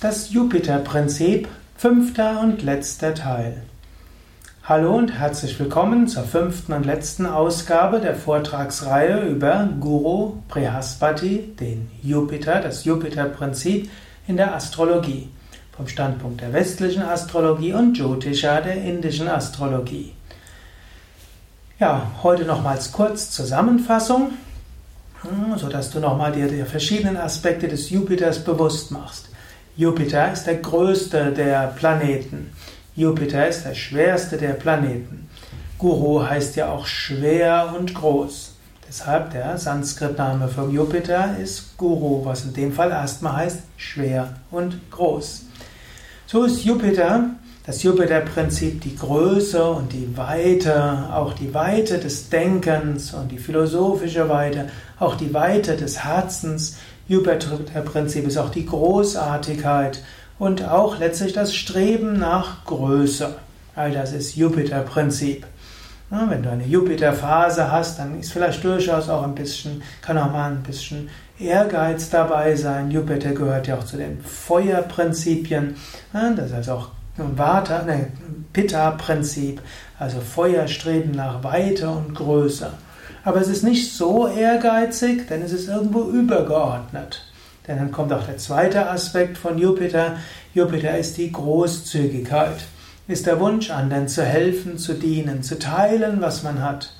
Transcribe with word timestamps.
Das 0.00 0.32
Jupiter-Prinzip, 0.32 1.46
fünfter 1.76 2.40
und 2.40 2.62
letzter 2.62 3.14
Teil. 3.14 3.60
Hallo 4.64 4.96
und 4.96 5.12
herzlich 5.12 5.60
willkommen 5.60 6.08
zur 6.08 6.22
fünften 6.22 6.72
und 6.72 6.86
letzten 6.86 7.26
Ausgabe 7.26 8.00
der 8.00 8.14
Vortragsreihe 8.14 9.28
über 9.28 9.68
Guru 9.78 10.38
Brihaspati, 10.48 11.54
den 11.60 11.90
Jupiter, 12.02 12.62
das 12.62 12.86
Jupiter-Prinzip 12.86 13.90
in 14.26 14.38
der 14.38 14.54
Astrologie, 14.54 15.28
vom 15.76 15.86
Standpunkt 15.86 16.40
der 16.40 16.54
westlichen 16.54 17.02
Astrologie 17.02 17.74
und 17.74 17.98
Jyotisha, 17.98 18.62
der 18.62 18.82
indischen 18.82 19.28
Astrologie. 19.28 20.14
Ja, 21.78 22.10
heute 22.22 22.44
nochmals 22.44 22.90
kurz 22.90 23.32
Zusammenfassung, 23.32 24.30
sodass 25.56 25.90
du 25.90 26.00
nochmal 26.00 26.32
dir 26.32 26.48
die 26.48 26.62
verschiedenen 26.62 27.18
Aspekte 27.18 27.68
des 27.68 27.90
Jupiters 27.90 28.42
bewusst 28.42 28.92
machst. 28.92 29.26
Jupiter 29.76 30.32
ist 30.32 30.44
der 30.44 30.56
größte 30.56 31.32
der 31.32 31.68
Planeten. 31.68 32.52
Jupiter 32.96 33.48
ist 33.48 33.64
der 33.64 33.74
schwerste 33.74 34.36
der 34.36 34.54
Planeten. 34.54 35.28
Guru 35.78 36.22
heißt 36.22 36.56
ja 36.56 36.70
auch 36.70 36.86
schwer 36.86 37.74
und 37.78 37.94
groß. 37.94 38.56
Deshalb 38.86 39.30
der 39.30 39.56
Sanskrit-Name 39.56 40.48
für 40.48 40.68
Jupiter 40.68 41.36
ist 41.38 41.78
Guru, 41.78 42.24
was 42.24 42.44
in 42.44 42.52
dem 42.52 42.72
Fall 42.72 42.90
erstmal 42.90 43.36
heißt 43.36 43.60
schwer 43.76 44.34
und 44.50 44.78
groß. 44.90 45.42
So 46.26 46.44
ist 46.44 46.64
Jupiter, 46.64 47.30
das 47.64 47.82
Jupiter-Prinzip, 47.84 48.80
die 48.80 48.96
Größe 48.96 49.64
und 49.64 49.92
die 49.92 50.16
Weite, 50.16 51.08
auch 51.12 51.34
die 51.34 51.54
Weite 51.54 51.98
des 51.98 52.28
Denkens 52.28 53.14
und 53.14 53.30
die 53.30 53.38
philosophische 53.38 54.28
Weite, 54.28 54.68
auch 54.98 55.14
die 55.14 55.32
Weite 55.32 55.76
des 55.76 56.04
Herzens, 56.04 56.76
Jupiter-Prinzip 57.10 58.24
ist 58.28 58.38
auch 58.38 58.50
die 58.50 58.66
Großartigkeit 58.66 60.00
und 60.38 60.68
auch 60.68 61.00
letztlich 61.00 61.32
das 61.32 61.52
Streben 61.52 62.20
nach 62.20 62.64
Größe. 62.64 63.34
All 63.74 63.90
das 63.90 64.12
ist 64.12 64.36
Jupiter-Prinzip. 64.36 65.44
Wenn 66.08 66.44
du 66.44 66.50
eine 66.50 66.64
Jupiter-Phase 66.64 67.72
hast, 67.72 67.98
dann 67.98 68.20
ist 68.20 68.32
vielleicht 68.32 68.62
durchaus 68.62 69.08
auch 69.08 69.24
ein 69.24 69.34
bisschen, 69.34 69.82
kann 70.02 70.18
auch 70.18 70.30
mal 70.30 70.52
ein 70.52 70.62
bisschen 70.62 71.08
Ehrgeiz 71.40 72.10
dabei 72.10 72.54
sein. 72.54 72.92
Jupiter 72.92 73.32
gehört 73.32 73.66
ja 73.66 73.76
auch 73.76 73.84
zu 73.84 73.96
den 73.96 74.22
Feuerprinzipien. 74.22 75.74
Das 76.12 76.52
also 76.52 76.72
auch 76.74 76.88
Vata, 77.16 77.84
Pitta-Prinzip, 78.52 79.60
also 79.98 80.20
Feuerstreben 80.20 81.10
nach 81.10 81.42
Weite 81.42 81.90
und 81.90 82.14
Größe. 82.14 82.70
Aber 83.24 83.40
es 83.40 83.48
ist 83.48 83.62
nicht 83.62 83.92
so 83.92 84.26
ehrgeizig, 84.28 85.28
denn 85.28 85.42
es 85.42 85.52
ist 85.52 85.68
irgendwo 85.68 86.04
übergeordnet. 86.04 87.22
Denn 87.66 87.76
dann 87.76 87.92
kommt 87.92 88.12
auch 88.12 88.24
der 88.24 88.38
zweite 88.38 88.88
Aspekt 88.88 89.36
von 89.36 89.58
Jupiter. 89.58 90.16
Jupiter 90.54 90.96
ist 90.96 91.18
die 91.18 91.30
Großzügigkeit, 91.30 92.64
ist 93.06 93.26
der 93.26 93.38
Wunsch, 93.38 93.70
anderen 93.70 94.08
zu 94.08 94.24
helfen, 94.24 94.78
zu 94.78 94.94
dienen, 94.94 95.42
zu 95.42 95.58
teilen, 95.58 96.20
was 96.20 96.42
man 96.42 96.62
hat. 96.62 96.94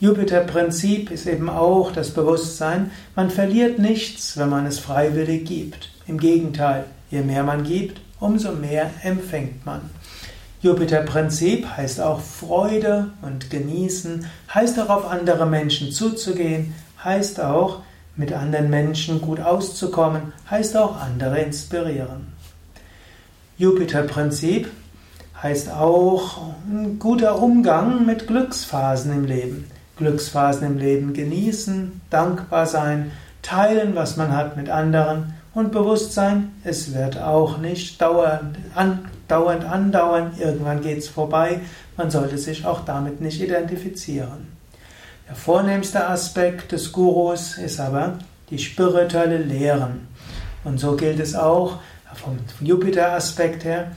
Jupiter-Prinzip 0.00 1.10
ist 1.10 1.26
eben 1.26 1.48
auch 1.48 1.90
das 1.90 2.10
Bewusstsein, 2.10 2.90
man 3.14 3.30
verliert 3.30 3.78
nichts, 3.78 4.36
wenn 4.36 4.50
man 4.50 4.66
es 4.66 4.78
freiwillig 4.78 5.46
gibt. 5.46 5.90
Im 6.06 6.18
Gegenteil, 6.18 6.84
je 7.10 7.20
mehr 7.22 7.42
man 7.44 7.64
gibt, 7.64 8.00
umso 8.20 8.52
mehr 8.52 8.90
empfängt 9.02 9.64
man. 9.64 9.80
Jupiter-Prinzip 10.62 11.66
heißt 11.76 12.00
auch 12.00 12.20
Freude 12.20 13.10
und 13.22 13.50
Genießen, 13.50 14.26
heißt 14.52 14.80
auch 14.80 14.88
auf 14.88 15.10
andere 15.10 15.46
Menschen 15.46 15.92
zuzugehen, 15.92 16.74
heißt 17.04 17.40
auch 17.40 17.80
mit 18.16 18.32
anderen 18.32 18.70
Menschen 18.70 19.20
gut 19.20 19.40
auszukommen, 19.40 20.32
heißt 20.50 20.76
auch 20.76 21.00
andere 21.00 21.40
inspirieren. 21.40 22.32
Jupiter-Prinzip 23.58 24.70
heißt 25.42 25.70
auch 25.70 26.52
ein 26.68 26.98
guter 26.98 27.40
Umgang 27.40 28.06
mit 28.06 28.26
Glücksphasen 28.26 29.12
im 29.12 29.24
Leben. 29.24 29.70
Glücksphasen 29.96 30.66
im 30.66 30.78
Leben 30.78 31.12
genießen, 31.12 32.00
dankbar 32.10 32.66
sein, 32.66 33.12
teilen, 33.42 33.94
was 33.94 34.16
man 34.16 34.34
hat 34.34 34.56
mit 34.56 34.68
anderen 34.68 35.34
und 35.54 35.72
Bewusstsein, 35.72 36.52
es 36.64 36.94
wird 36.94 37.18
auch 37.18 37.58
nicht 37.58 38.00
dauernd, 38.02 38.58
an, 38.74 39.08
dauernd 39.28 39.64
andauern, 39.64 40.32
irgendwann 40.38 40.82
geht 40.82 40.98
es 40.98 41.08
vorbei, 41.08 41.60
man 41.96 42.10
sollte 42.10 42.38
sich 42.38 42.64
auch 42.64 42.84
damit 42.84 43.20
nicht 43.20 43.40
identifizieren. 43.40 44.56
Der 45.28 45.34
vornehmste 45.34 46.06
Aspekt 46.06 46.72
des 46.72 46.92
Gurus 46.92 47.58
ist 47.58 47.80
aber 47.80 48.18
die 48.50 48.58
spirituelle 48.58 49.38
Lehren. 49.38 50.06
Und 50.64 50.78
so 50.78 50.96
gilt 50.96 51.18
es 51.20 51.34
auch 51.34 51.78
vom 52.14 52.38
Jupiter-Aspekt 52.60 53.64
her, 53.64 53.92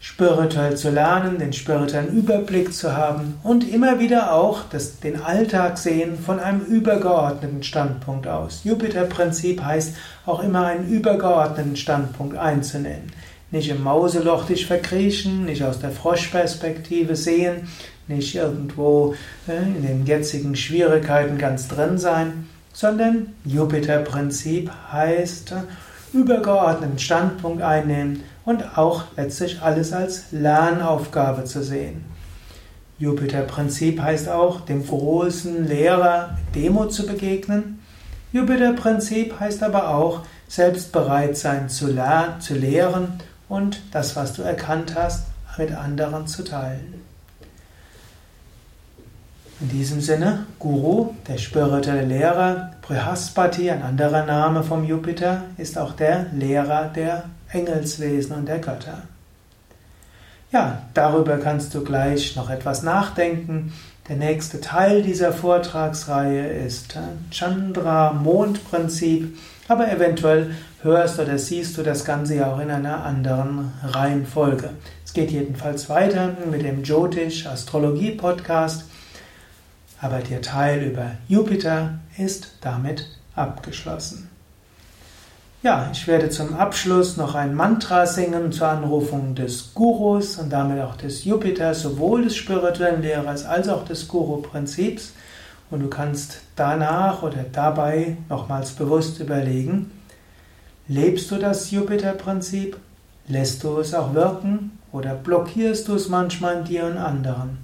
spirituell 0.00 0.76
zu 0.76 0.90
lernen, 0.90 1.38
den 1.38 1.52
spirituellen 1.52 2.08
Überblick 2.08 2.74
zu 2.74 2.96
haben 2.96 3.38
und 3.44 3.68
immer 3.68 4.00
wieder 4.00 4.34
auch 4.34 4.62
das, 4.68 4.98
den 4.98 5.22
Alltag 5.22 5.78
sehen 5.78 6.18
von 6.18 6.40
einem 6.40 6.60
übergeordneten 6.60 7.62
Standpunkt 7.62 8.26
aus. 8.26 8.62
Jupiter-Prinzip 8.64 9.62
heißt 9.62 9.94
auch 10.26 10.42
immer 10.42 10.66
einen 10.66 10.88
übergeordneten 10.88 11.76
Standpunkt 11.76 12.36
einzunehmen. 12.36 13.12
Nicht 13.52 13.68
im 13.68 13.82
Mauseloch 13.82 14.46
dich 14.46 14.66
verkriechen, 14.66 15.44
nicht 15.44 15.62
aus 15.62 15.78
der 15.78 15.90
Froschperspektive 15.90 17.16
sehen, 17.16 17.68
nicht 18.08 18.34
irgendwo 18.34 19.14
äh, 19.46 19.58
in 19.58 19.82
den 19.82 20.06
jetzigen 20.06 20.56
Schwierigkeiten 20.56 21.36
ganz 21.36 21.68
drin 21.68 21.98
sein, 21.98 22.48
sondern 22.72 23.34
Jupiter-Prinzip 23.44 24.70
heißt 24.90 25.54
übergeordneten 26.14 26.98
Standpunkt 26.98 27.62
einnehmen 27.62 28.22
und 28.46 28.78
auch 28.78 29.04
letztlich 29.18 29.60
alles 29.60 29.92
als 29.92 30.32
Lernaufgabe 30.32 31.44
zu 31.44 31.62
sehen. 31.62 32.06
Jupiter-Prinzip 32.98 34.00
heißt 34.00 34.30
auch, 34.30 34.62
dem 34.62 34.86
großen 34.86 35.68
Lehrer 35.68 36.38
Demo 36.54 36.86
zu 36.86 37.06
begegnen. 37.06 37.80
Jupiter-Prinzip 38.32 39.38
heißt 39.38 39.62
aber 39.62 39.88
auch, 39.88 40.20
selbst 40.48 40.92
bereit 40.92 41.36
sein 41.36 41.68
zu 41.68 41.88
lehren 41.88 43.20
und 43.52 43.82
das, 43.92 44.16
was 44.16 44.32
du 44.32 44.40
erkannt 44.40 44.94
hast, 44.96 45.26
mit 45.58 45.72
anderen 45.72 46.26
zu 46.26 46.42
teilen. 46.42 47.02
In 49.60 49.68
diesem 49.68 50.00
Sinne, 50.00 50.46
Guru, 50.58 51.10
der 51.28 51.36
spirituelle 51.36 52.06
Lehrer, 52.06 52.70
Brihaspati, 52.80 53.70
ein 53.70 53.82
anderer 53.82 54.24
Name 54.24 54.62
vom 54.62 54.84
Jupiter, 54.84 55.42
ist 55.58 55.76
auch 55.76 55.92
der 55.92 56.28
Lehrer 56.32 56.88
der 56.88 57.24
Engelswesen 57.50 58.36
und 58.36 58.46
der 58.48 58.58
Götter. 58.58 59.02
Ja, 60.50 60.80
darüber 60.94 61.36
kannst 61.36 61.74
du 61.74 61.84
gleich 61.84 62.34
noch 62.36 62.48
etwas 62.48 62.82
nachdenken. 62.82 63.74
Der 64.08 64.16
nächste 64.16 64.60
Teil 64.60 65.02
dieser 65.02 65.32
Vortragsreihe 65.32 66.48
ist 66.48 66.98
Chandra 67.30 68.12
Mondprinzip, 68.12 69.38
aber 69.68 69.92
eventuell 69.92 70.56
hörst 70.82 71.20
oder 71.20 71.38
siehst 71.38 71.78
du 71.78 71.84
das 71.84 72.04
Ganze 72.04 72.34
ja 72.34 72.52
auch 72.52 72.58
in 72.58 72.72
einer 72.72 73.04
anderen 73.04 73.72
Reihenfolge. 73.84 74.70
Es 75.04 75.12
geht 75.12 75.30
jedenfalls 75.30 75.88
weiter 75.88 76.36
mit 76.50 76.64
dem 76.64 76.82
Jyotish 76.82 77.46
Astrologie 77.46 78.10
Podcast, 78.10 78.86
aber 80.00 80.18
der 80.18 80.42
Teil 80.42 80.82
über 80.82 81.12
Jupiter 81.28 82.00
ist 82.18 82.56
damit 82.60 83.06
abgeschlossen. 83.36 84.31
Ja, 85.62 85.88
ich 85.92 86.08
werde 86.08 86.28
zum 86.28 86.56
Abschluss 86.56 87.16
noch 87.16 87.36
ein 87.36 87.54
Mantra 87.54 88.04
singen 88.04 88.50
zur 88.50 88.66
Anrufung 88.66 89.36
des 89.36 89.74
Gurus 89.74 90.36
und 90.38 90.50
damit 90.50 90.80
auch 90.82 90.96
des 90.96 91.24
Jupiters, 91.24 91.82
sowohl 91.82 92.24
des 92.24 92.34
spirituellen 92.34 93.00
Lehrers 93.00 93.44
als 93.44 93.68
auch 93.68 93.84
des 93.84 94.08
Guru-Prinzips. 94.08 95.12
Und 95.70 95.78
du 95.78 95.88
kannst 95.88 96.40
danach 96.56 97.22
oder 97.22 97.44
dabei 97.52 98.16
nochmals 98.28 98.72
bewusst 98.72 99.20
überlegen, 99.20 99.92
lebst 100.88 101.30
du 101.30 101.36
das 101.36 101.70
Jupiter-Prinzip? 101.70 102.76
Lässt 103.28 103.62
du 103.62 103.78
es 103.78 103.94
auch 103.94 104.14
wirken 104.14 104.76
oder 104.90 105.14
blockierst 105.14 105.86
du 105.86 105.94
es 105.94 106.08
manchmal 106.08 106.58
in 106.58 106.64
dir 106.64 106.86
und 106.86 106.98
anderen? 106.98 107.58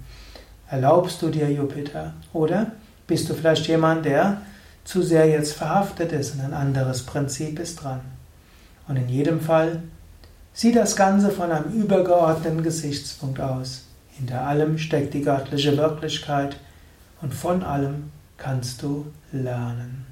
Erlaubst 0.70 1.20
du 1.20 1.30
dir 1.30 1.50
Jupiter? 1.50 2.12
Oder 2.32 2.70
bist 3.08 3.28
du 3.28 3.34
vielleicht 3.34 3.66
jemand, 3.66 4.04
der 4.04 4.42
zu 4.88 5.02
sehr 5.02 5.28
jetzt 5.28 5.52
verhaftet 5.52 6.12
ist 6.12 6.34
und 6.34 6.40
ein 6.40 6.54
anderes 6.54 7.02
Prinzip 7.02 7.58
ist 7.58 7.82
dran. 7.82 8.00
Und 8.88 8.96
in 8.96 9.10
jedem 9.10 9.38
Fall 9.38 9.82
sieht 10.54 10.76
das 10.76 10.96
Ganze 10.96 11.30
von 11.30 11.52
einem 11.52 11.70
übergeordneten 11.74 12.62
Gesichtspunkt 12.62 13.38
aus. 13.38 13.84
Hinter 14.16 14.46
allem 14.46 14.78
steckt 14.78 15.12
die 15.12 15.20
göttliche 15.20 15.76
Wirklichkeit 15.76 16.56
und 17.20 17.34
von 17.34 17.62
allem 17.62 18.10
kannst 18.38 18.82
du 18.82 19.04
lernen. 19.30 20.06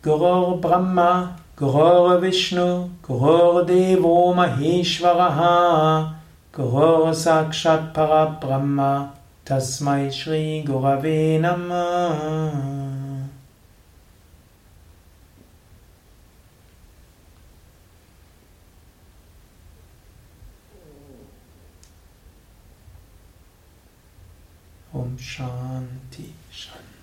Gurur 0.00 0.60
Brahma, 0.60 1.40
Gurur 1.56 2.22
Vishnu, 2.22 2.88
Gurur 3.02 3.66
Devo 3.66 4.32
Maheshwaraha, 4.32 6.14
Gurur 6.52 7.12
Sakshat 7.12 7.92
Parabrahma, 7.92 9.17
Tasmai 9.48 10.12
Shri 10.12 10.62
Gurave 10.62 11.40
Namah. 11.40 13.24
Om 24.92 25.16
Shanti 25.16 26.28
Shanti. 26.52 26.97